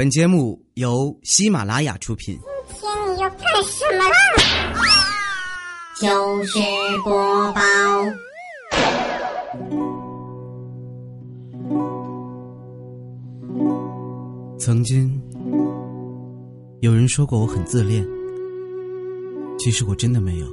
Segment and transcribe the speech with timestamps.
[0.00, 2.34] 本节目由喜马拉雅出品。
[2.72, 4.16] 今天你要干什么啦？
[6.00, 6.58] 就是
[7.04, 7.60] 播报。
[14.58, 15.20] 曾经
[16.80, 18.02] 有人说过我很自恋，
[19.58, 20.46] 其实我真的没有。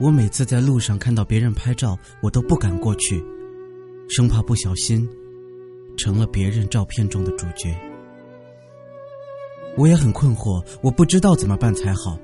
[0.00, 3.22] 我每次在路上看到别人拍照，我都不敢过去，
[4.08, 5.06] 生怕不小心
[5.96, 7.74] 成了别人照片中的主角。
[9.76, 12.18] 我也很困惑，我不知道怎么办才好。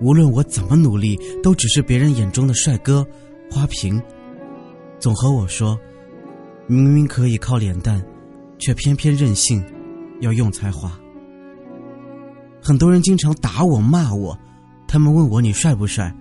[0.00, 3.06] 无论我怎么努力，都只是别人眼中的帅哥、
[3.50, 4.00] 花瓶，
[4.98, 5.78] 总和我说，
[6.66, 8.04] 明明可以靠脸蛋，
[8.58, 9.64] 却偏偏任性，
[10.20, 10.92] 要用才华。
[12.60, 14.36] 很多人经常打我、骂我，
[14.86, 16.14] 他们问我你帅不帅，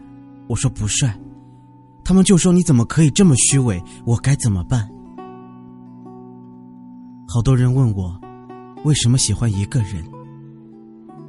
[0.47, 1.19] 我说不帅，
[2.03, 4.87] 他们就说你怎么可以这么虚伪，我该怎么办？
[7.33, 8.15] 好多人问我，
[8.85, 10.05] 为什么喜欢一个人？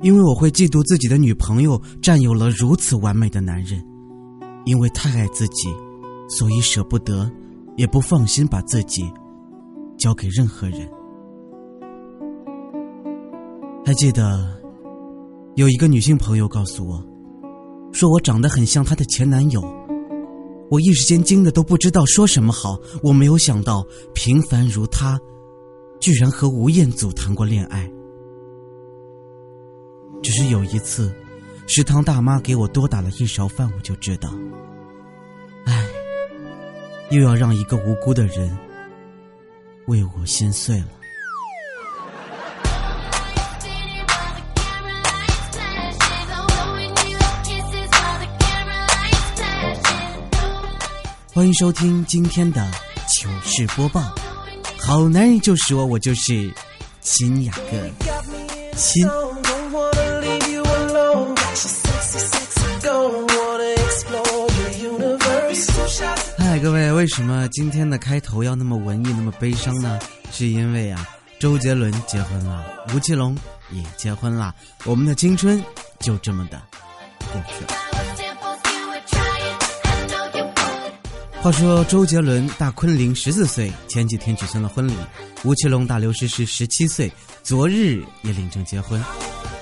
[0.02, 3.82] 因为我会嫉妒自己的女朋友占有了如此完美的男人，
[4.66, 5.74] 因为太爱自己，
[6.28, 7.30] 所以舍不得，
[7.78, 9.10] 也不放心把自己
[9.96, 10.86] 交给任何人。
[13.82, 14.46] 还记得
[15.54, 17.02] 有一个女性朋友告诉我，
[17.92, 19.62] 说我长得很像她的前男友，
[20.70, 22.76] 我一时间惊得都不知道说什么好。
[23.02, 25.18] 我没有想到，平凡如他，
[26.04, 27.90] 居然和吴彦祖谈过恋爱。
[30.22, 31.10] 只是有一次，
[31.66, 34.28] 食堂大妈给我多打了一勺饭，我就知道，
[35.64, 35.86] 唉，
[37.08, 38.54] 又要让一个无辜的人
[39.86, 40.88] 为我心碎了。
[51.32, 52.70] 欢迎收听今天的
[53.08, 54.14] 糗事播报，
[54.86, 56.52] 好男人就说我，就是
[57.00, 59.08] 亲雅哥，亲。
[66.36, 69.98] 嗨，各位，为什么今天的开头要那么文艺、那么悲伤呢？
[70.30, 71.08] 是因为啊，
[71.40, 72.62] 周杰伦结婚了，
[72.94, 73.34] 吴奇隆
[73.70, 75.64] 也结婚了，我们的青春
[75.98, 76.60] 就这么的
[77.32, 78.13] 过去了。
[81.44, 84.94] 话说，周杰伦大昆凌十四岁，前几天举行了婚礼；
[85.44, 87.12] 吴奇隆大刘诗诗十七岁，
[87.42, 88.98] 昨日也领证结婚。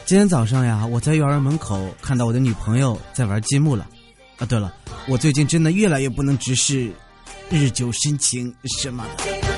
[0.07, 3.85] 今天早上呀，我在幼儿园门口看到我的女朋友在玩积木了。
[4.39, 4.73] 啊，对了，
[5.09, 6.93] 我最近真的越来越不能直视
[7.51, 9.52] 日久生情什么的。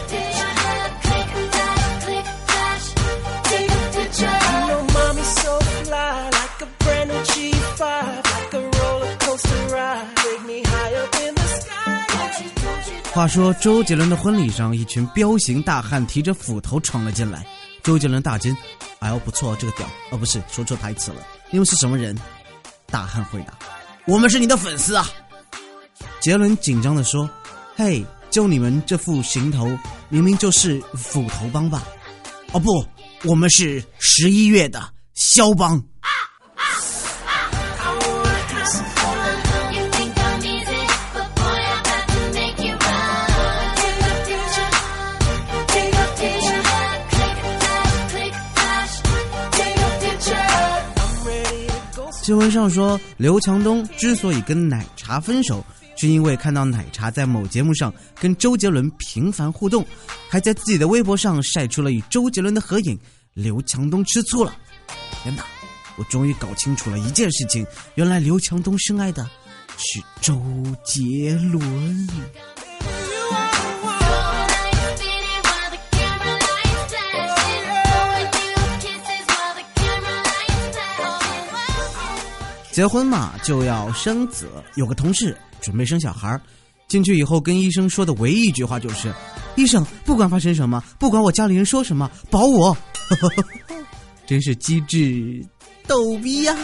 [13.15, 17.47] 话说，周杰伦的婚礼上，一群彪形大汉提着斧头闯了进来。
[17.81, 18.55] 周杰伦大惊
[18.99, 19.87] ：“哎呦，不错，这个屌！
[20.11, 21.25] 哦，不是，说错台词了。
[21.53, 22.19] 你们是什么人？”
[22.91, 23.57] 大汉回答
[24.05, 25.09] ：“我们是你的粉丝啊。”
[26.19, 27.31] 杰伦紧张的说
[27.77, 29.71] ：“嘿，就你们这副行头，
[30.09, 31.85] 明明就是斧头帮吧？
[32.51, 32.85] 哦不，
[33.23, 34.83] 我们是十一月的
[35.15, 35.81] 肖邦。”
[52.25, 55.63] 新闻上说，刘强东之所以跟奶茶分手，
[55.95, 59.85] 是因为看到奶茶在某节目上跟周杰伦频繁互动，
[60.27, 62.99] 还在自己的微博上晒出了与周杰伦的合影。
[63.35, 64.57] 刘强东吃醋了。
[65.23, 65.45] 天哪！
[65.99, 69.29] 我终于搞清楚了一件事情，原来刘强东深爱的
[69.77, 70.43] 是周
[70.83, 72.09] 杰伦。
[82.75, 84.49] 结婚嘛，就要生子。
[84.75, 86.41] 有个同事准备生小孩
[86.89, 89.15] 进去以后跟医生说的唯一一句话就是
[89.55, 92.77] ：“医生，不管发生什么，不管我家里人说什么，保我。”
[94.27, 95.41] 真是机智
[95.87, 96.57] 逗逼呀！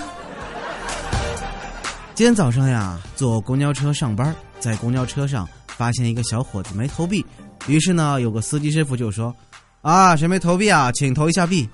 [2.16, 7.24] 今天早上呀，坐公交车上班，在公交车上发现一个小伙子没投币，
[7.68, 9.32] 于是呢，有个司机师傅就说
[9.80, 10.90] ：“啊，谁没投币啊？
[10.90, 11.68] 请投一下币。”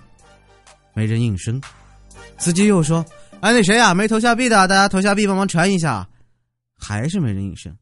[0.93, 1.59] 没人应声，
[2.37, 3.03] 司机又说。
[3.41, 3.95] 哎，那谁呀？
[3.95, 6.09] 没投下币的，大家投下币帮忙传一下。
[6.79, 7.75] 还是没人应声。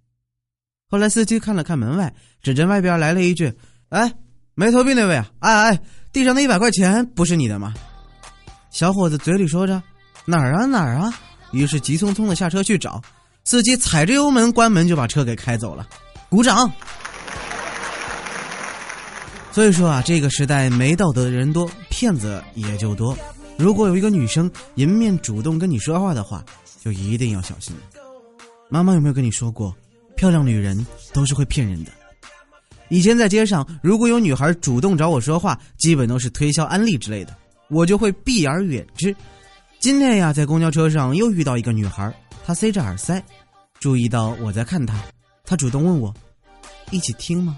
[0.89, 3.53] 后来司机看了看门外，指着外边来了一句
[3.91, 4.13] ：“哎，
[4.55, 5.81] 没投币那位啊，哎哎，
[6.13, 7.75] 地上那一百块钱不是你的吗？”
[8.71, 9.83] 小伙子嘴里说着
[10.27, 11.13] ：“哪儿啊哪儿啊。”
[11.51, 13.03] 于是急匆匆的下车去找。
[13.45, 15.87] 司机踩着油门关门就把车给开走了。
[16.29, 16.71] 鼓掌。
[19.51, 23.17] 所以说啊，这个时代没道德的人多，骗子也就多。
[23.57, 26.45] 如果有一个女生迎面主动跟你说话的话，
[26.83, 27.75] 就一定要小心。
[28.69, 29.75] 妈妈有没有跟你说过，
[30.17, 31.93] 漂亮女人都是会骗人的？
[32.89, 37.37] 以前在街上，如果有女孩主动找我说话，基本都是推销安利之类的，
[37.71, 39.15] 我就会避而远之。
[39.79, 42.13] 今天呀，在公交车上又遇到一个女孩，
[42.45, 43.23] 她塞着耳塞，
[43.79, 45.01] 注意到我在看她，
[45.45, 46.13] 她主动问我
[46.91, 47.57] ：“一起听吗？”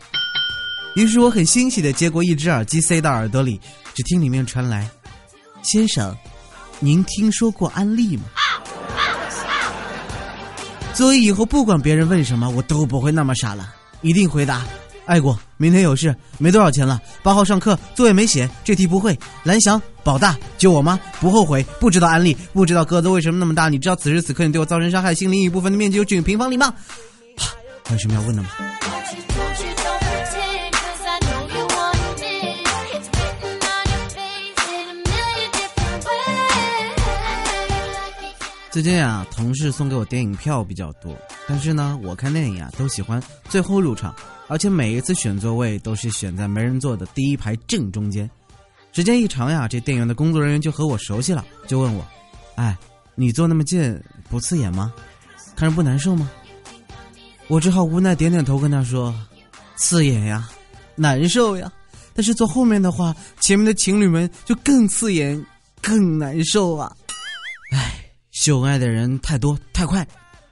[0.94, 3.60] 于是我很欣喜的接过一只耳机塞到耳朵里，
[3.94, 4.88] 只听里面传来
[5.66, 6.16] ：“先生，
[6.78, 8.22] 您听说过安利吗？”
[10.94, 14.62] 所以以后不管别人问什么，我都不会那么傻了，一定回答
[15.04, 26.72] ：“爱过，明天有事，没多少钱了，八号上课，作业没写，这题不会，蓝翔，保大，救我妈，不后悔，不知道安利，不知道鸽子为什么那么大，你知道此时此刻你对我造成伤害，心灵一部分的面积有几平方里吗？
[27.84, 28.48] 还有什么要问的吗？
[38.76, 41.16] 最近啊，同事送给我电影票比较多，
[41.48, 44.14] 但是呢，我看电影啊都喜欢最后入场，
[44.48, 48.30] 而且每一次选座位都是选在没人坐的第一排正中间。
[48.92, 52.06] 时间一长呀，这店员的工作人员就和我熟悉了，就问我
[52.56, 52.76] ：“哎，
[53.14, 54.92] 你坐那么近不刺眼吗？
[55.56, 56.30] 看着不难受吗？”
[57.48, 59.14] 我只好无奈点点头，跟他说
[59.76, 60.50] ：“刺眼呀，
[60.94, 61.72] 难受呀。
[62.12, 65.42] 但是坐后面的话，前面的情侣们就更刺眼，
[65.80, 66.94] 更难受啊。”
[67.72, 68.02] 唉。
[68.36, 70.06] 秀恩爱的人太多太快，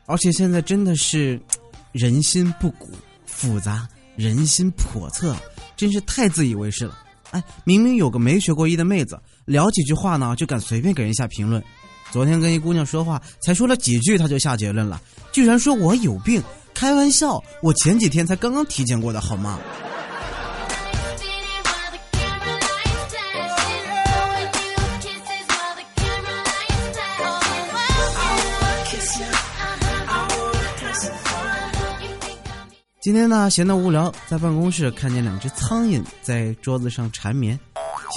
[0.06, 1.38] 而且现在真的是
[1.92, 2.88] 人心不古，
[3.26, 3.86] 复杂
[4.16, 5.36] 人心叵测，
[5.76, 6.98] 真是太自以为是了。
[7.32, 11.62] 哎，明明有个没学过医的妹子，聊几句话呢，就敢随便给人下评论。
[12.10, 14.98] 昨天跟一姑娘说话，才说了几句，她就下结论了，
[15.30, 16.42] 居然说我有病。
[16.72, 19.60] 开玩笑，我前几天才刚刚体检过的好吗？
[33.04, 37.60] 今天呢，闲得无聊，在办公室看见两只苍蝇在桌子上缠绵。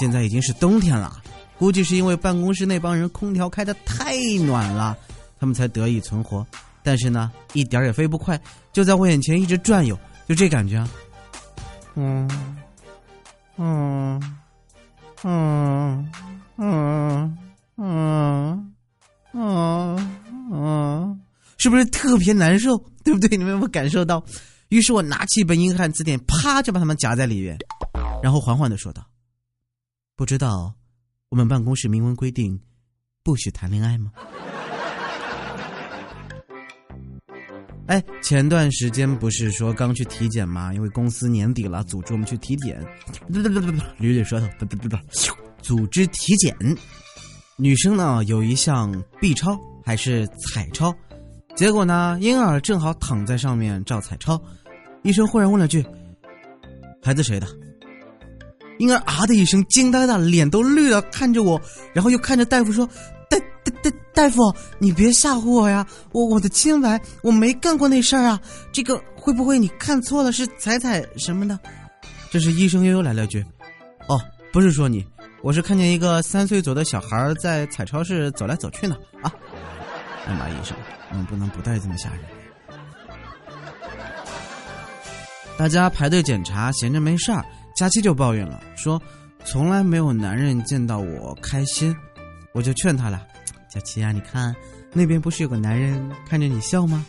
[0.00, 1.20] 现在已经是冬天了，
[1.58, 4.96] 估计是因为办公室那帮人空调开的太暖了，
[5.38, 6.46] 他们才得以存活。
[6.82, 8.40] 但是呢，一点也飞不快，
[8.72, 9.94] 就在我眼前一直转悠，
[10.26, 10.88] 就这感觉啊。
[11.94, 12.26] 嗯，
[13.58, 14.38] 嗯，
[15.22, 16.10] 嗯，
[16.56, 17.38] 嗯，
[17.76, 18.72] 嗯，
[19.34, 20.18] 嗯，
[20.50, 21.20] 嗯，
[21.58, 22.82] 是不是特别难受？
[23.04, 23.36] 对不对？
[23.36, 24.24] 你们有没有感受到？
[24.68, 27.56] 于是我拿起一本英汉词典，啪就把它们夹在里面，
[28.22, 29.04] 然后缓缓的说道
[30.14, 30.74] ：“不知道
[31.30, 32.60] 我们办公室明文规定
[33.22, 34.12] 不许谈恋爱吗？”
[37.88, 40.74] 哎，前段时间不是说刚去体检吗？
[40.74, 42.78] 因为公司年底了，组织我们去体检，
[43.26, 44.96] 不不不不不，捋捋舌头，不不不不，
[45.62, 46.54] 组织体检。
[47.56, 50.94] 女生呢有一项 B 超还是彩超？
[51.56, 54.40] 结果呢，婴儿正好躺在上面照彩超，
[55.08, 55.82] 医生忽然问了句
[57.02, 57.46] ：“孩子谁的？”
[58.78, 61.58] 婴儿啊的一声惊呆了，脸都绿了，看着我，
[61.94, 62.86] 然后又看着大夫说
[63.30, 68.38] ：“大大大大夫，你别吓唬我呀，我我的清白，我没干过那事儿啊，
[68.70, 71.58] 这个会不会你看错了，是彩彩什么的？”
[72.30, 73.42] 这时医生悠悠来了句
[74.08, 74.20] ：“哦，
[74.52, 75.02] 不是说你，
[75.42, 79.32] 我是看见一个三岁左的小孩在彩超市走来走去呢啊。”
[80.28, 80.76] 哎妈，医生。
[81.10, 82.37] 能，不能不带这么吓人。
[85.58, 89.02] 大家排队检查，闲着没事儿，佳期就抱怨了，说
[89.44, 91.94] 从来没有男人见到我开心。
[92.54, 93.26] 我就劝他了，
[93.68, 94.54] 佳期啊，你看
[94.92, 97.04] 那边不是有个男人看着你笑吗？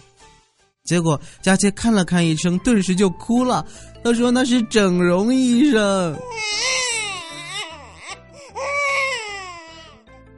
[0.83, 3.63] 结果佳期看了看医生，顿时就哭了。
[4.03, 6.19] 他说那是整容医生。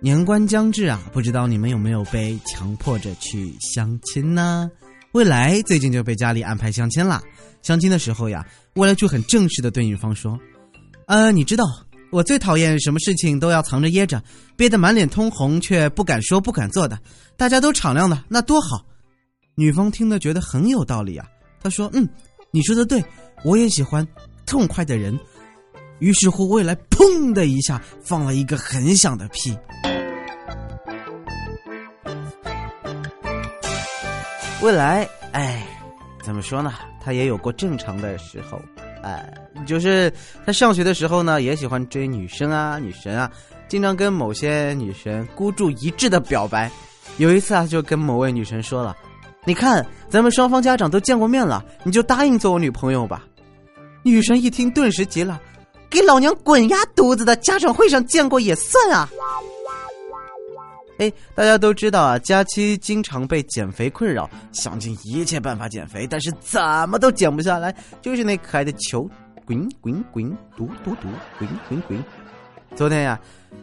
[0.02, 4.70] 年关将至啊，不知道你们有没有被强迫着去相亲呢？
[5.14, 7.22] 未来最近就被家里安排相亲了。
[7.62, 10.40] 相亲的时候呀，未来就很正式的对女方说
[11.08, 11.66] ：“呃，你知道
[12.12, 14.24] 我最讨厌什么事情都要藏着掖着，
[14.56, 16.98] 憋得满脸通红却不敢说不敢做的，
[17.36, 18.86] 大家都敞亮的那多好。”
[19.56, 21.28] 女方听得觉得很有道理啊，
[21.62, 22.08] 她说：“嗯，
[22.52, 23.04] 你说的对，
[23.44, 24.08] 我也喜欢
[24.46, 25.20] 痛快的人。”
[26.00, 29.56] 于是乎，未来砰的一下放了一个很响的屁。
[34.62, 35.66] 未来，哎，
[36.22, 36.72] 怎么说呢？
[37.04, 38.62] 他也有过正常的时候，
[39.02, 39.34] 哎，
[39.66, 40.14] 就是
[40.46, 43.30] 他上学的时候呢，也喜欢追女生啊、女神啊，
[43.68, 46.70] 经常跟某些女神孤注一掷的表白。
[47.18, 48.96] 有一次啊，就跟某位女神说了
[49.46, 53.24] ：“你看，咱们双方家长都见过面了，你就答应做我女朋友吧。”
[54.04, 55.42] 女神一听，顿时急了
[55.90, 59.10] ：“给老娘滚丫犊子的家长会上见过也算啊！
[61.02, 69.10] 哎，大家都知道啊，佳期经常被减肥困扰，想尽一切办法减肥，但是怎么都减不下来，就是那可爱的球，
[69.44, 71.08] 滚滚滚，嘟嘟嘟，
[71.40, 72.04] 滚滚滚。
[72.76, 73.20] 昨天呀，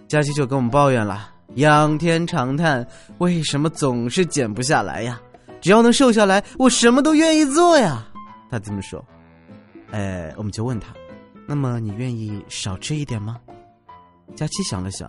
[0.09, 2.85] 佳期就跟我们抱怨了，仰天长叹，
[3.18, 5.21] 为什么总是减不下来呀？
[5.61, 8.04] 只要能瘦下来，我什么都愿意做呀。
[8.50, 9.04] 他这么说，
[9.92, 10.88] 哎，我们就问他，
[11.47, 13.37] 那么你愿意少吃一点吗？
[14.35, 15.09] 佳期想了想，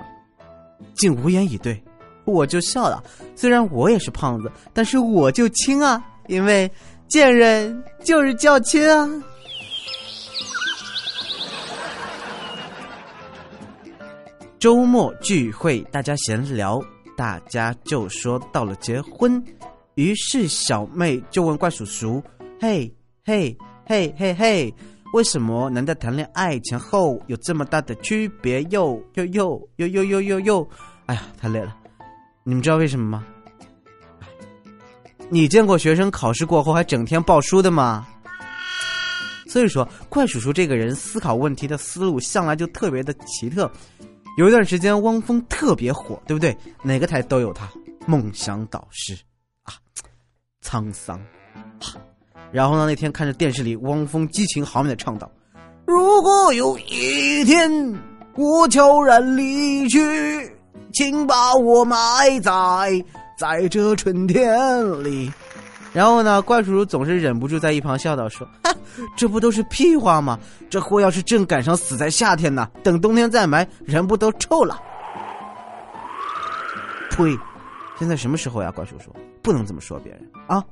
[0.94, 1.84] 竟无言以对。
[2.26, 3.04] 我就笑了，
[3.36, 6.72] 虽然我也是胖子，但是我就亲啊，因为
[7.08, 9.10] 贱人就是叫亲啊。
[14.60, 16.80] 周末聚会，大家闲聊，
[17.18, 19.44] 大家就说到了结婚，
[19.96, 22.22] 于是小妹就问怪叔叔
[22.62, 22.94] ：“嘿，
[23.26, 24.74] 嘿，嘿，嘿，嘿，
[25.14, 28.62] 为什么男的谈恋爱前后有这么大的区别？
[28.64, 30.70] 又又又又又又又又，
[31.08, 31.76] 哎呀，太累了。”
[32.50, 33.24] 你们知道为什么吗？
[35.30, 38.08] 你见过学生考试过后还整天抱书的吗？
[39.48, 43.72] 所以说，怪叔叔这个人思考问题的思路向来就特别的奇特。
[44.36, 46.58] 有一段时间，汪峰特别火，对不对？
[46.82, 47.70] 哪个台都有他，
[48.08, 49.16] 梦想导师
[49.62, 49.74] 啊，
[50.66, 51.22] 沧桑。
[52.52, 55.32] 然后呢，那天看着电视里，汪峰激情豪迈的唱道
[55.86, 57.72] ：“如果有一天
[58.34, 60.00] 我悄然离去。”
[60.94, 62.52] 请把我埋在
[63.38, 65.32] 在这春天里。
[65.92, 68.48] 然后呢，怪叔叔总是忍不住在一旁笑道：“说，
[69.18, 70.38] 这不都是屁话吗？
[70.70, 74.80] 这货要是正赶上死在夏天呢，等冬天再埋，人不都臭了？”
[77.10, 77.36] 呸！
[77.98, 80.64] 现在什么时候呀，怪叔叔，不能这么说别人啊！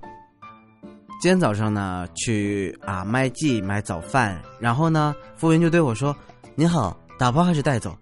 [1.19, 6.15] 今天早上呢，去啊麦记买早饭，然后呢，服务员就对我说
[6.53, 7.97] ：“您好，打包还是带走？”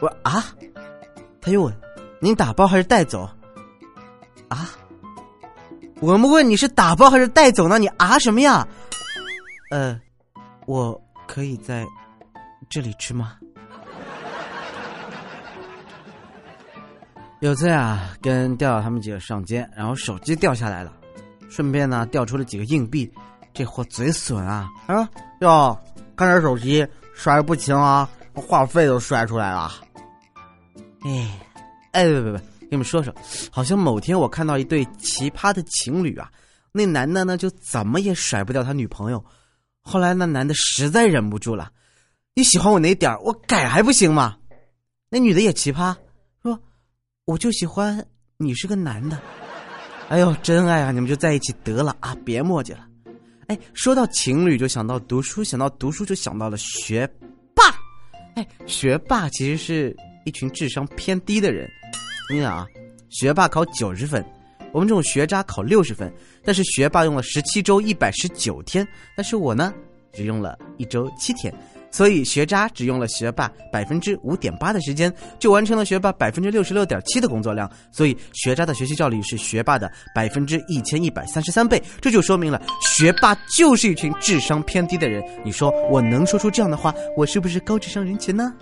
[0.00, 0.44] 我说：“啊。”
[1.40, 1.74] 他又问
[2.20, 3.28] ：“您打包还是带走？”
[4.48, 4.70] 啊！
[6.00, 7.78] 我们问你是打包还是带走呢？
[7.78, 8.66] 你啊什么呀？
[9.70, 9.98] 呃，
[10.66, 11.86] 我可以在
[12.68, 13.36] 这里吃吗？
[17.40, 20.92] 有次啊，跟调调他们几个上街，然后手机掉下来了，
[21.48, 23.10] 顺便呢掉出了几个硬币。
[23.52, 24.68] 这货嘴损啊！
[24.86, 25.08] 啊
[25.40, 25.78] 哟，
[26.16, 29.70] 看这手机，摔不轻啊，话费都摔出来了。
[31.02, 31.40] 哎，
[31.92, 33.14] 哎，别别别，跟你们说说，
[33.50, 36.30] 好像某天我看到一对奇葩的情侣啊，
[36.72, 39.24] 那男的呢就怎么也甩不掉他女朋友，
[39.80, 41.72] 后来那男的实在忍不住了，
[42.34, 44.36] 你喜欢我哪点我改还不行吗？
[45.08, 45.96] 那女的也奇葩，
[46.42, 46.58] 说
[47.24, 49.18] 我就喜欢你是个男的，
[50.10, 52.86] 哎呦，真爱啊，你们就在一起得了啊，别磨叽了。
[53.46, 57.08] 哎，说到情侣就想到读书，想到读书就想到了学
[57.54, 57.64] 霸，
[58.34, 59.96] 哎，学霸其实是。
[60.30, 61.68] 一群智商偏低的人，
[62.32, 62.64] 你想啊，
[63.08, 64.24] 学霸考九十分，
[64.70, 66.08] 我们这种学渣考六十分，
[66.44, 69.74] 但是学霸用了十七周一百十九天，但是我呢，
[70.12, 71.52] 只用了一周七天，
[71.90, 82.62] 所以学渣只用了学霸百分之五点八的时间，就完成了学霸百分之六十六点七的工作量，所以学渣的学习效率是学霸的百分之一千一百三十三倍，这就说明了
[82.96, 85.20] 学霸就是一群智商偏低的人。
[85.44, 88.54] 你说我能说出这样的话，我是不是高智商人群呢？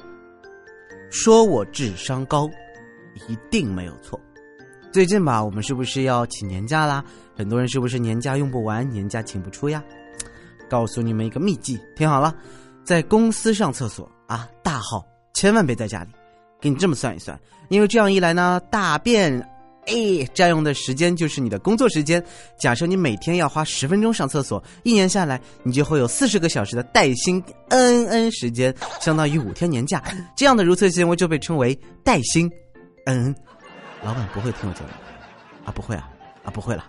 [1.11, 2.49] 说我智商高，
[3.29, 4.21] 一定没有错。
[4.93, 7.05] 最近吧，我们是不是要请年假啦？
[7.37, 9.83] 很多人是不是年假用不完，年假请不出呀？
[10.69, 12.35] 告诉你们一个秘籍，听好了，
[12.85, 16.11] 在公司上厕所啊，大号千万别在家里。
[16.61, 17.39] 给你这么算一算，
[17.69, 19.49] 因为这样一来呢，大便。
[19.89, 22.23] 哎，占用的时间就是你的工作时间。
[22.59, 30.03] 假设你每天要花十分钟上厕所，一年下来，你就会有四十个小时的带薪恩恩时间，相当于五天年假。
[30.37, 32.51] 这样的如厕行为就被称为带薪
[33.07, 33.35] 恩。
[34.03, 34.89] 老板不会听我节目
[35.65, 35.73] 啊？
[35.73, 36.09] 不会啊？
[36.45, 36.85] 啊，不会了。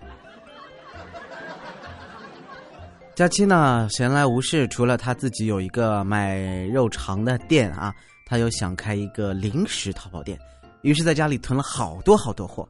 [3.15, 7.93] 佳期呢，闲来无事，除了他自己有一个卖肉肠的店啊，
[8.25, 10.39] 他又想开一个零食淘宝店，
[10.83, 12.67] 于是在家里囤了好多好多货。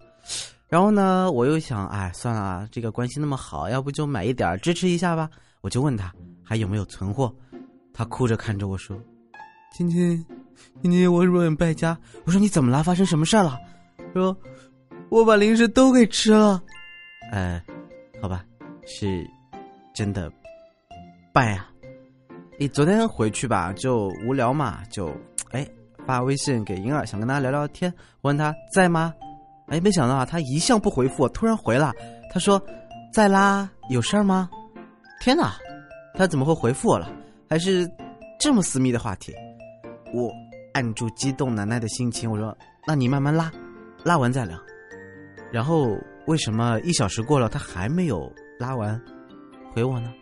[0.67, 5.29] 然后呢，我又想，哎，算了，这个关系那么好，要不就买一点支持一下吧。
[5.61, 7.33] 我就问他还有没有存货，
[7.93, 8.95] 他哭着看着我说
[9.75, 10.25] ：“亲亲，
[10.81, 12.83] 亲亲，我有点败家。”我说：“你怎么了？
[12.83, 13.57] 发生什么事了？”
[14.13, 14.35] 说
[15.09, 16.61] ：“我把零食都给吃了。”
[17.33, 17.61] 呃，
[18.21, 18.45] 好吧，
[18.85, 19.27] 是
[19.93, 20.31] 真的
[21.33, 21.67] 败啊。
[22.59, 25.11] 你昨天回去吧，就无聊嘛，就
[25.51, 25.67] 哎
[26.05, 27.93] 发微信给英儿，想跟他聊聊天。
[28.21, 29.13] 问他在吗？
[29.69, 31.93] 哎，没想到啊，他一向不回复，突然回了。
[32.31, 32.61] 他说
[33.13, 34.49] ：“在啦，有事儿吗？”
[35.21, 35.53] 天哪，
[36.15, 37.09] 他怎么会回复我了？
[37.49, 37.87] 还是
[38.39, 39.33] 这么私密的话题？
[40.13, 40.31] 我
[40.73, 42.55] 按住激动难耐的心情，我说
[42.87, 43.51] ：“那你慢慢拉，
[44.03, 44.57] 拉完再聊。”
[45.51, 45.97] 然后
[46.27, 48.99] 为什么一小时过了他还没有拉完
[49.73, 50.13] 回我呢？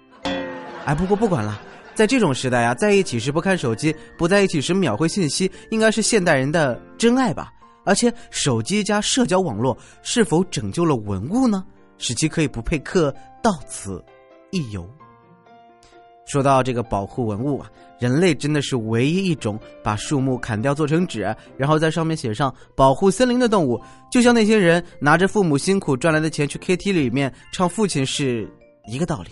[0.85, 1.61] 哎，不过不管了，
[1.93, 7.51] 在这种时代啊，在一起时不看手机，不在一起时秒回信息，应该是现代人的真爱吧。
[7.87, 11.63] 而且手机加社交网络是否拯救了文物呢？
[11.97, 14.03] 使其可以不配刻到此
[14.51, 14.87] 一游。
[16.25, 21.21] 说到这个保护文物啊，人类真的是唯一一种把树木砍掉做成纸，
[21.55, 23.81] 然后在上面写上保护森林的动物。
[24.11, 28.45] 就像那些人拿着父母辛苦赚来的钱去 KT 里面唱父亲是
[28.89, 29.29] 一个道理。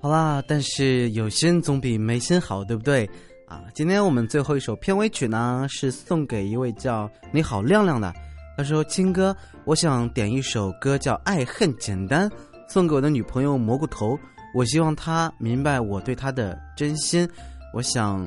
[0.00, 3.10] 好啦，但是有心总比没心好，对不对？
[3.52, 8.10] 啊，今天我们最后一首片尾曲呢，是送给一位叫你好亮亮的。
[8.56, 12.26] 他说：“亲哥，我想点一首歌叫《爱恨简单》，
[12.66, 14.18] 送给我的女朋友蘑菇头。”
[14.56, 17.28] 我希望他明白我对他的真心，
[17.74, 18.26] 我想，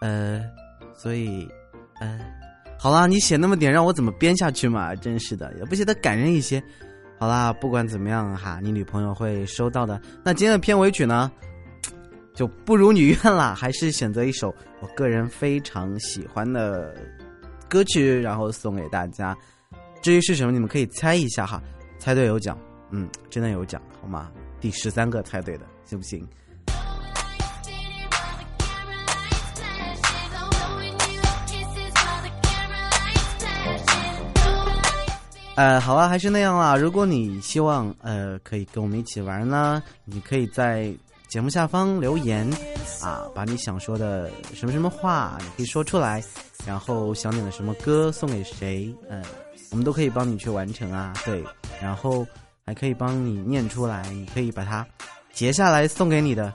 [0.00, 0.42] 呃，
[0.94, 1.46] 所以，
[2.00, 2.18] 呃，
[2.78, 4.94] 好啦，你写那么点，让我怎么编下去嘛？
[4.94, 6.62] 真是的，也不写得感人一些。
[7.18, 10.00] 好啦，不管怎么样哈，你女朋友会收到的。
[10.24, 11.30] 那今天的片尾曲呢，
[12.34, 16.92] 就不如你愿了，还是选择一首我个人非常喜欢的
[17.68, 19.36] 歌曲，然后送给大家。
[20.02, 21.62] 至于是什么，你们可以猜一下哈，
[21.98, 22.58] 猜对有奖，
[22.90, 24.30] 嗯，真的有奖，好吗？
[24.60, 26.26] 第十三个猜对的，行不行？
[35.56, 36.76] 呃，好啊，还是那样啦。
[36.76, 40.92] 如果你希望呃可以跟我们一起玩呢，你可以在
[41.34, 42.48] 节目下方留言
[43.02, 46.22] 啊，把你想说的什么什么话你可以说出来，
[46.64, 49.20] 然后想点的什么歌送给谁，嗯，
[49.72, 51.12] 我们都可以帮你去完成啊。
[51.24, 51.42] 对，
[51.82, 52.24] 然后。
[52.64, 54.86] 还可以帮你念出来，你可以把它
[55.34, 56.50] 截下来送给你的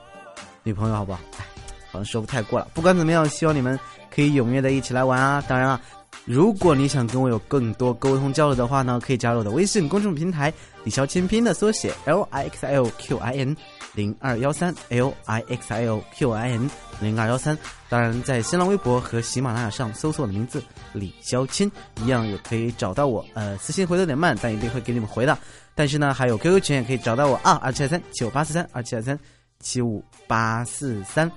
[0.64, 1.20] 女朋友，好不好？
[1.38, 1.46] 哎，
[1.92, 2.68] 好像说不太过了。
[2.74, 3.78] 不管怎么样，希望你们
[4.10, 5.44] 可以踊跃的一起来玩啊！
[5.48, 5.80] 当然了，
[6.26, 10.52] 如果你想跟我有更多沟通交流的话呢，可以加入我的微信公众平台
[10.84, 13.56] “李潇清拼的缩写 L I X L Q I N
[13.94, 17.58] 零二幺三 L I X L Q I N 零二幺三。
[17.88, 20.62] 当然，在新浪微博和喜马拉雅上搜索我的名字
[20.94, 21.72] 李潇钦，
[22.02, 23.26] 一样也可以找到我。
[23.34, 25.38] 呃，私信回的有点慢，但一定会给你们回的。
[25.74, 29.18] 但是呢，还有 QQ 群也可以找到我啊，二七二三七五八四三，二七二三
[29.60, 31.32] 七五八四三。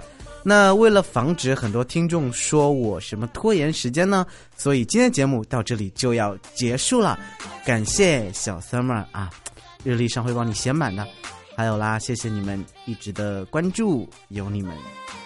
[0.44, 7.18] 那为了防止很多听众说我什么拖延时间呢，所以今天节目到这里就要结束了。
[7.64, 9.30] 感谢小 summer 啊，
[9.84, 11.06] 日历上会帮你写满的。
[11.62, 14.76] 还有啦，谢谢你们一直的关注，有你们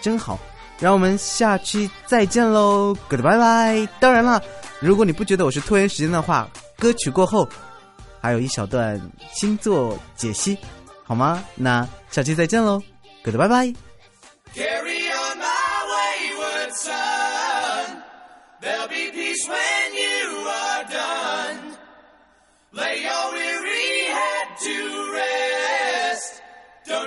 [0.01, 0.37] 真好，
[0.79, 3.89] 让我们下期再见喽，goodbye bye。
[3.99, 4.39] 当然了，
[4.79, 6.47] 如果你不觉得我是拖延时间的话，
[6.77, 7.49] 歌曲过后
[8.21, 9.01] 还有一小段
[9.33, 10.55] 星座解析，
[11.03, 11.43] 好吗？
[11.55, 12.79] 那下期再见喽
[13.23, 13.75] ，goodbye bye。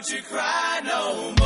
[0.01, 1.40] don't you cry no more.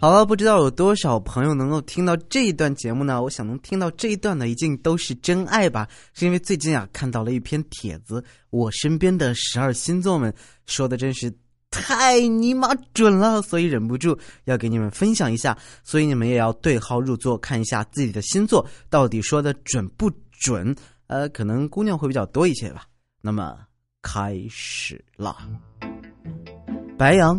[0.00, 3.22] 好了，不知道有多少朋友能够听到这一段节目呢？
[3.22, 5.86] 我想能听到这一段的一定都是真爱吧？
[6.14, 10.34] 是因为最近啊看到了一篇帖子，我身边的十二星座们
[10.64, 11.30] 说的真是
[11.70, 15.54] 太尼玛准了，所以忍不住要给你们分享一下。
[15.84, 20.74] 所以你们也要对号入座，看一下自己的星座到底说的准不准。
[21.08, 22.86] 呃，可能姑娘会比较多一些吧。
[23.20, 23.58] 那么
[24.00, 25.36] 开始了，
[26.96, 27.38] 白羊。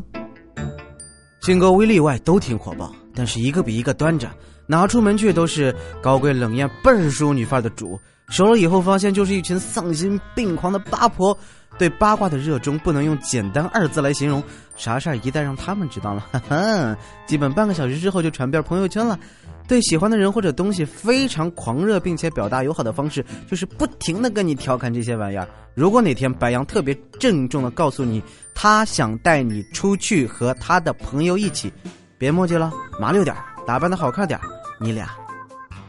[1.41, 4.29] 性格无一例外都挺火爆，但是一个比一个端着，
[4.67, 7.99] 拿出门去都是高贵冷艳、倍儿淑女范儿的主。
[8.29, 11.35] 熟了以后发现就是一群丧心病狂的八婆。
[11.81, 14.43] 对八卦的热衷不能用简单二字来形容，
[14.75, 19.17] 啥事儿一旦让他们知道了，哈哈，基本半个小时之后就传遍朋友圈了。
[19.67, 25.47] 对喜欢的人或者东西非常狂热，并且表达友好的方式就是不停的跟你调侃这些玩意儿。
[25.73, 28.21] 如果哪天白羊特别郑重的告诉你，
[28.53, 31.73] 他想带你出去和他的朋友一起，
[32.19, 34.39] 别墨迹了，麻溜点打扮的好看点
[34.79, 35.09] 你俩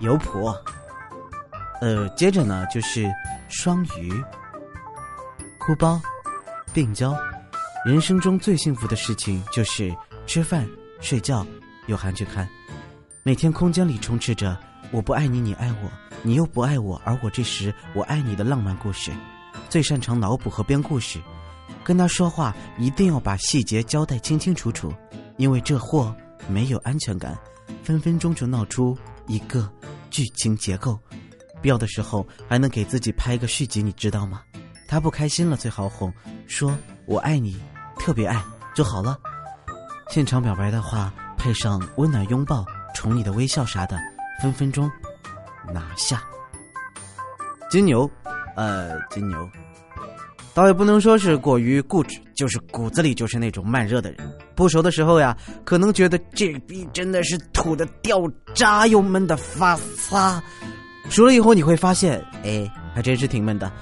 [0.00, 0.50] 有谱。
[1.82, 3.06] 呃，接着呢就是
[3.50, 4.10] 双鱼。
[5.64, 6.02] 哭包，
[6.74, 7.16] 病娇，
[7.86, 9.94] 人生中最幸福的事情就是
[10.26, 10.68] 吃饭、
[11.00, 11.46] 睡觉，
[11.86, 12.48] 有韩剧看。
[13.22, 14.58] 每天空间里充斥着
[14.90, 15.88] “我不爱你，你爱我，
[16.20, 19.12] 你又不爱我，而我这时我爱你”的浪漫故事。
[19.70, 21.20] 最擅长脑补和编故事，
[21.84, 24.92] 跟他说话一定要把细节交代清清楚楚，
[25.36, 26.12] 因为这货
[26.48, 27.38] 没有安全感，
[27.84, 28.98] 分分钟就闹出
[29.28, 29.72] 一个
[30.10, 30.98] 剧情结构，
[31.60, 34.42] 必要的时候还能给自己拍个续集，你知道吗？
[34.92, 36.12] 他不开心了，最好哄，
[36.46, 36.76] 说
[37.06, 37.58] 我爱你，
[37.98, 39.18] 特别爱就好了。
[40.10, 42.62] 现场表白的话，配上温暖拥抱、
[42.94, 43.96] 宠你的微笑啥的，
[44.42, 44.90] 分分钟
[45.72, 46.22] 拿下。
[47.70, 48.08] 金牛，
[48.54, 49.48] 呃，金牛，
[50.52, 54.18] 倒也不能说是过于固执，就是骨子里就是那种慢热的人。
[54.54, 58.18] 不熟的时候呀，可能觉得这逼真的是土的掉
[58.52, 60.42] 渣又闷的发擦，
[61.08, 63.72] 熟了以后你会发现，哎，还真是挺闷的。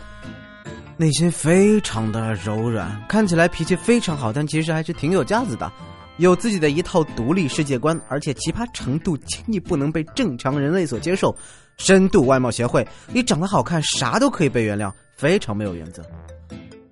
[1.00, 5.72] 内心非常的柔软，看起来脾气非常好，但其实还是挺有架子的，
[6.18, 11.34] 有自己的一套独立世界观，而且奇葩程度轻易不能被正常人类所接受。
[11.78, 16.04] 深度外貌协会，你长得好看，啥都可以被原谅，非常没有原则。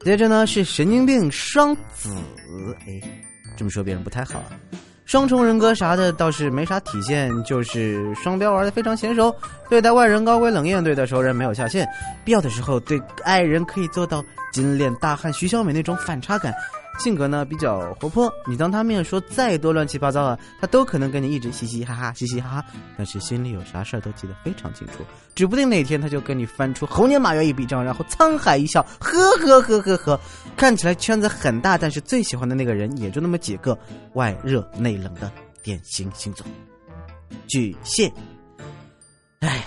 [0.01, 2.09] 接着呢是神经病双子，
[2.87, 3.03] 哎，
[3.59, 4.43] 这么说别人不太好。
[5.09, 9.35] 双重人格啥的倒是没啥体现，就是双标玩的非常娴熟，
[9.67, 11.89] 对待外人高贵冷艳，对待熟人没有下限，
[12.27, 16.53] 必要的时候对爱人可以做到金链大汉徐小美那种反差感。
[16.99, 22.65] 性格呢比较活泼，你当他面说再多乱七八糟的，他都可能跟你一直嘻嘻哈哈，嘻嘻哈哈，
[22.97, 30.21] 但是心里有啥事儿都记得非常清楚，指不定哪天他就跟你翻出猴年马月一笔账，然后沧海一笑，呵呵呵呵呵，
[30.57, 33.79] 看起来圈子很大，但是最喜欢的那个人也就那么几个，
[34.15, 35.31] 外热内冷的
[35.63, 36.45] 典型星座，
[37.47, 38.13] 巨蟹，
[39.41, 39.65] 唉，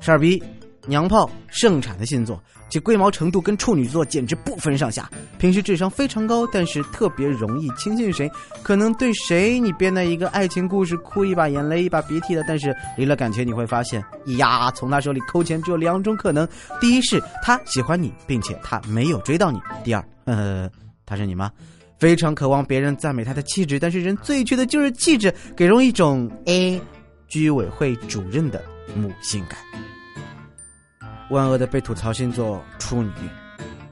[0.00, 0.42] 事儿逼，
[0.86, 2.42] 娘炮盛产的星座。
[2.68, 5.08] 其龟毛程度跟处女座简直不分上下。
[5.38, 8.30] 平时智商非常高，但是特别容易轻信谁，
[8.62, 12.44] 可能对谁你编的一个爱情故事哭一把眼泪一把鼻涕的。
[12.48, 14.04] 但是离了感情，你会发现，
[14.38, 16.46] 呀，从他手里抠钱只有两种可能：
[16.80, 20.68] 第一是他喜欢你，并且他没有追到你；第二，呃，
[21.04, 21.50] 他是你吗？
[21.98, 26.80] 非常渴望别人赞美他的气质，但是人最缺的就是气质，给人一种 A
[27.28, 28.62] 居委会主任的
[28.94, 29.58] 母性感。
[31.30, 33.10] 万恶的被吐槽星座处女，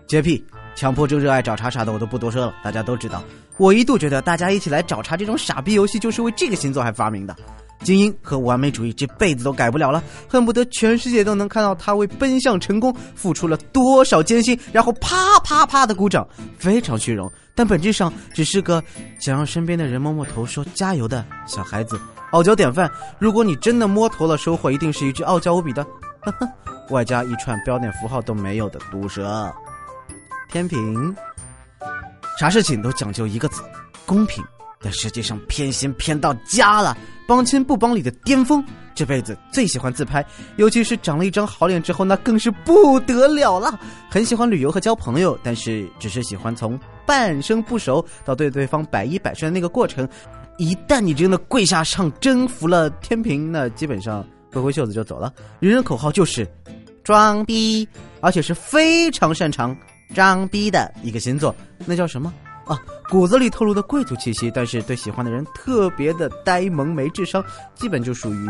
[0.07, 0.45] 洁癖、
[0.75, 3.23] 强迫症、热爱找茬啥的我都不多说了，大家都知道。
[3.57, 7.35] 我一度觉得大家一起来找茬这种傻逼游戏就是为这个星座还发明的。
[7.81, 18.83] 精英和完美主义这辈子都改不了了，恨不得全世界都能看到他为奔向成功付出了多少艰辛，然后啪啪啪的鼓掌，非常虚荣，但本质上只是个
[19.21, 22.01] 想让身边的人摸摸头说加油的小孩子。
[22.31, 25.85] 傲娇典范，如果你真的摸头了，收获一定是一句傲娇无比的。
[26.21, 26.49] 呵呵。
[26.91, 29.53] 外加一串标点符号都没有的毒舌，
[30.51, 31.17] 天平，
[32.39, 33.63] 啥事情都讲究一个字，
[34.07, 34.45] 公平。
[34.81, 36.95] 但实际上偏心偏到家了，
[37.27, 38.63] 帮亲不帮理的巅峰。
[38.95, 40.25] 这辈子最喜欢自拍，
[40.57, 43.81] 尤其是长了一张好脸之后，那更是不得了了。
[44.11, 50.07] 很喜欢旅游和交朋友，但是只是喜欢从半生不熟到对对方百依百顺的那个过程。
[50.59, 54.25] 一旦你真的跪下上征服了天平，那基本上。
[54.55, 56.47] 挥挥袖子就走了，人人口号就是
[57.03, 57.87] 装逼，
[58.21, 59.77] 而且是非常擅长
[60.15, 61.55] 装逼的一个星座。
[61.85, 62.33] 那叫什么
[62.67, 62.79] 啊？
[63.11, 68.49] 骨子里透露的贵族气息，但是对喜欢的人特别的呆萌，没智商，基本就属于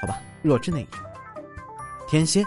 [0.00, 1.00] 好吧弱智那一种。
[2.08, 2.42] 天蝎，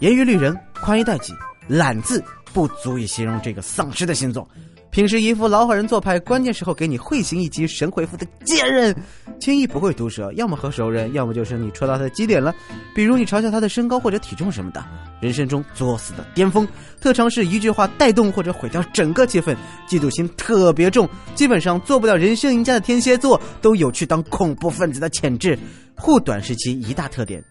[0.00, 1.32] 严于律人，宽衣待己，
[1.68, 4.46] 懒字不足以形容这个丧尸的星座。
[4.90, 8.94] 平时一副老好人做派，关键时候给你会心一击、神回复的贱人，
[9.42, 12.54] 轻易不会毒舌，要么和熟人，要么就是你戳到他的基点了，
[12.94, 14.80] 比如你嘲笑他的身高或者体重什么的。
[15.20, 16.66] 人生中作死的巅峰，
[17.00, 19.56] 特长是一句话带动或者毁掉整个气氛，
[19.88, 25.58] 嫉妒心特别重，基本上做不了人生赢家的天蝎座都有去当恐怖分子的潜质。
[25.96, 27.42] 护短时期一大特点，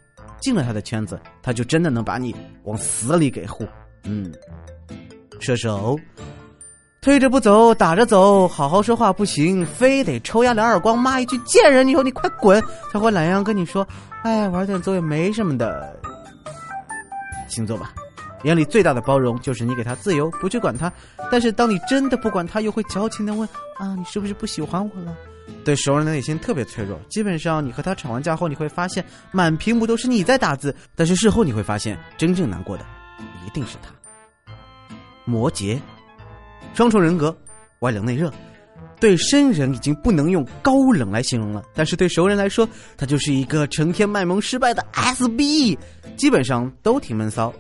[0.41, 3.67] 进了他的圈子，他就真的能把你往死里给护。
[4.06, 4.32] 嗯，
[5.41, 5.99] 射手。
[7.02, 13.88] 推着不走，打着走，好好说话不行，非得抽丫两耳光，骂一句贱人，以后你快滚，才会懒洋跟你说，
[14.22, 16.00] 哎，玩点走也没什么的。
[17.48, 17.92] 星座吧，
[18.44, 20.94] 眼里最大的包容就是你给他自由，不去管他。
[21.32, 25.18] 但是当你真的不管他，又会矫情的问啊，你是不是不喜欢我了？
[25.66, 32.86] 对熟人的内心特别脆弱，基本上你和他吵完架后，你会发现满屏幕都是你在打字，但是事后你会发现，真正难过的
[33.44, 33.92] 一定是他。
[35.26, 35.80] 摩羯。
[36.74, 37.36] 双重人格，
[37.80, 38.32] 外冷内热，
[39.00, 45.78] 对生人已经不能用高冷来形容了，但是对熟人来说，他就是一个成天卖萌失败的 SB，
[46.15, 47.54] 基本上都挺闷骚。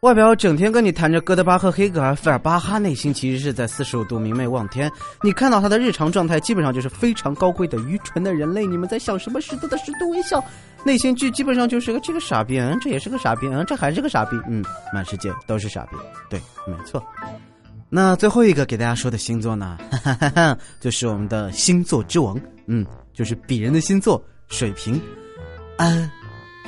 [0.00, 4.90] 外表整天跟你谈着哥德巴赫、黑格尔、费尔巴哈，内心其实是在四十五度明媚望天。
[5.22, 8.64] 你看到他的日常状态，基本上就是非常高贵的愚蠢的人类。
[8.64, 9.38] 你们在想什么？
[9.42, 10.42] 适度的适度微笑，
[10.84, 15.96] 内心剧基本上就是个这个傻逼，嗯，这也是个傻逼，嗯，这还是个傻逼，嗯，满世界都是傻逼，
[16.30, 17.04] 对，没错。
[17.90, 19.76] 那最后一个给大家说的星座呢，
[20.80, 24.98] 就是我们的星座之王，嗯，就是鄙人的星座水瓶，
[25.76, 26.10] 啊。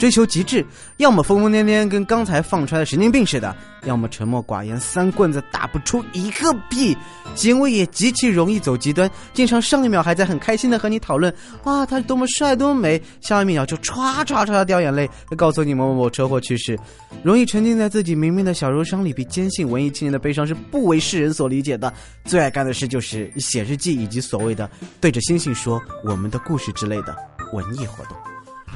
[0.02, 6.96] 追求极致，要么疯疯癫癫，跟刚才放出来的神经病似的；要么沉默寡言，三棍子打不出一个屁。
[7.36, 16.76] 行为也极其容易走极端，经常上一秒还在很开心的和你讨论啊，他多么帅，多么美，下一秒就唰唰唰掉眼泪，告诉你某某某车祸去世。
[17.22, 21.94] 容易沉浸在自己明媚的小忧伤里，比坚信文艺青年的悲伤是不为世人所理解的。
[22.24, 24.68] 最爱干的事就是写日记，以及所谓的
[25.00, 27.16] 对着星星说我们的故事之类的
[27.52, 28.16] 文艺活动。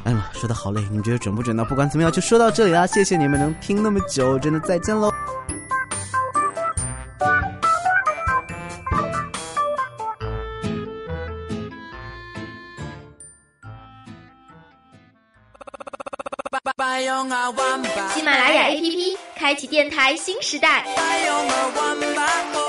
[0.07, 1.65] 哎呀，说的好累，你们觉得准不准呢？
[1.65, 5.13] 不管怎么样，就说到这里啦，谢谢你们能听那么久，真的再见喽。
[18.15, 20.85] 喜马拉雅 APP 开启电台新时代，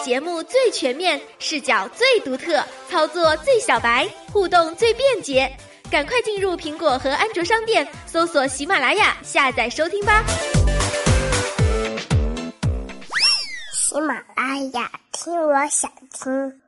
[0.03, 5.55] 节目最全面，视角最独特，操作最小白，互动最便捷。
[5.89, 10.23] 赶快进入苹果和安卓商店，搜索喜马拉雅，下载收听吧。
[13.73, 16.61] 喜马拉雅，听我想听。